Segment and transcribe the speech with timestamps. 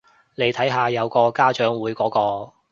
[0.33, 2.53] 你睇下有個家長會嗰個